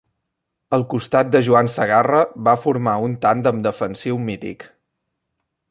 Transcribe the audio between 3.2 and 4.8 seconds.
tàndem defensiu mític.